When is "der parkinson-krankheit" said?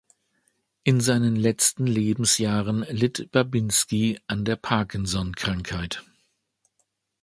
4.45-6.01